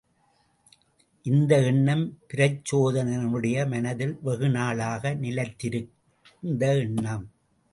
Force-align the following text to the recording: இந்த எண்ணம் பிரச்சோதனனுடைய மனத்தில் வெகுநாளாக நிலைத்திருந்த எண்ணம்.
இந்த 1.25 1.51
எண்ணம் 1.61 2.17
பிரச்சோதனனுடைய 2.33 3.67
மனத்தில் 3.67 4.15
வெகுநாளாக 4.25 5.13
நிலைத்திருந்த 5.17 6.63
எண்ணம். 6.79 7.25